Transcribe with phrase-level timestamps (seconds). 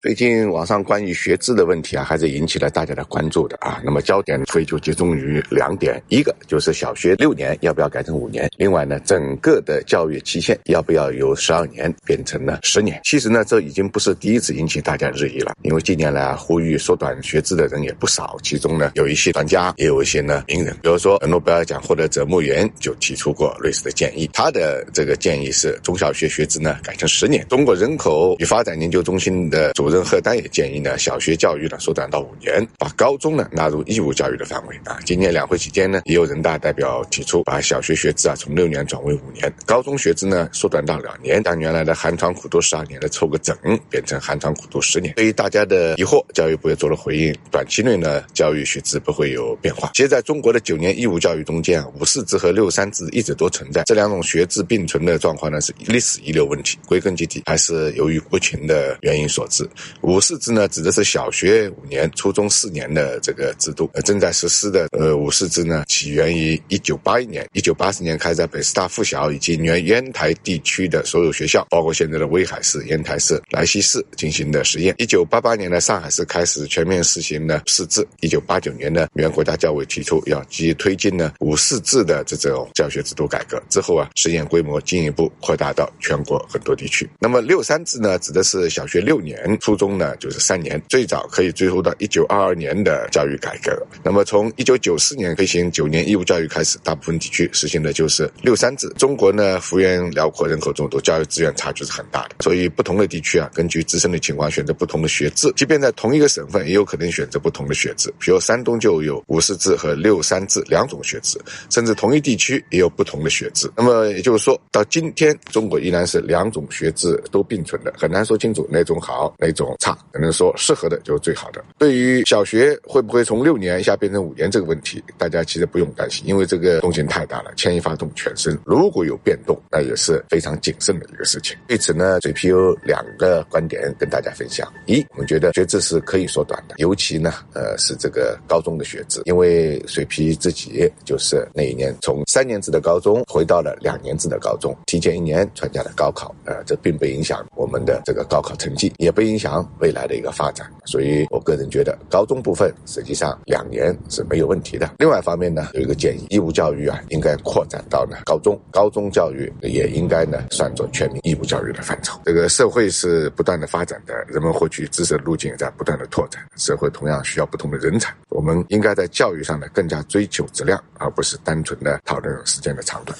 [0.00, 3.82] 最近网上关于学制的问题啊，还是引起了大家的关注的啊。
[3.84, 13.00] 那么焦点所以就集中于两点，一个就是小学六年要不要改成五年，另外呢，整个的教育期限要不要由十二年变成了十年。
[13.02, 24.30] 其实呢，这已经不是第一次引起大家热议了，因为近年来啊，呼吁缩短学制的人也不少，其中呢，有一些专家，也有一些呢名人，比如说诺贝尔奖获得者莫言就提出过类似的建议。
[24.32, 27.44] 他的这个建议是，中小学学制呢改成十年。
[27.48, 29.87] 中国人口与发展研究中心的主。
[29.88, 34.98] 主任贺丹也建议呢，小学教育呢缩短到五年，把高中呢纳入义务教育的范围啊。
[35.06, 43.56] 今年两会期间呢，也有人大代表提出，把小学学制啊从六年转为五年，高中学制呢缩短到两年，将原来的寒窗苦读十二年的凑个整，
[43.88, 45.14] 变成寒窗苦读十年。
[45.14, 49.92] 对于大家的疑惑，教育部也做了回应，短期内呢教育学制不会有变化。
[49.94, 59.66] 其实，在中国的九年义务教育中间啊，五四制和六三制一直都存在，这两种学制并存的状况呢是历史遗留问题，归根结底还是由于国情的原因所致。
[60.02, 63.90] 五四制呢，指的是小学五年、初中四年的这个制度。
[63.94, 74.94] 呃，正在实施的呃五四制呢，起源于一九八一年，一九八四年开在北师大附小以及原烟台地区的所有学校，包括现在的威海市、烟台市、莱西市进行的实验。
[74.98, 78.06] 一九八八年呢，上海市开始全面实行了四制。
[78.20, 83.62] 一九八九年呢，原国家教委提出要积极推进呢五四制的这种教学制度改革。
[83.68, 87.08] 之后啊，实验规模进一步扩大到全国很多地区。
[87.18, 90.16] 那么六三制呢，指的是小学六年，初中呢。
[90.18, 93.70] 就是三年，最早可以追溯到一九二二年的教育改革。
[94.02, 98.88] 那么从一九九四年推行九年义务教育开始，大部分地区实行的就是六三制。
[98.96, 105.52] 中国呢幅员辽阔，人口众多，教育资源差距是很大的，所以不同的地区啊，根据自身的情况选择不同的学制。
[105.56, 108.12] 即便在同一个省份，也有可能选择不同的学制。
[108.18, 111.38] 比如山东就有五四制和六三制两种学制，
[111.70, 113.70] 甚至同一地区也有不同的学制。
[113.76, 119.96] 那么也就是说到今天，中国依然是两种学制都并存的，很难说清楚哪种好，哪种种差。
[120.12, 121.64] 只能说适合的就是最好的。
[121.78, 128.58] 对于小学会不会从六年一下变成五年这个问题，大家其实不用担心，因为这个动静太大了，牵一发动全身。
[128.64, 131.56] 如果有变动，那也是非常谨慎的一个事情。
[131.66, 149.47] 对此呢，嘴皮有两个观点跟大家分享：一，我们觉得学制是可以缩短的，尤其呢，呃，是这个高中的学制，因为水皮自己就是那一年从三年制的高中回到了两年制的高中，提前一年参加了高考，呃，这并不影响我们的这个高考成绩，也不影响
[149.80, 149.98] 未来。
[150.08, 154.94] 的一个发展，所以我个人觉得高中部分实际上两年是没有问题的。
[154.98, 162.18] 另外一方面呢，有一个建议，义务教育啊应该扩展到呢高中，高中教育也应该呢算作全民义务教育的范畴。
[162.24, 168.14] 这个社会是不断的发展的，人们获取知识的路径也在不断的拓展，社会同样需要不同的人才。
[168.30, 173.18] 我们应该在教育上呢更加追求质量，而不是单纯的讨论时间的长短。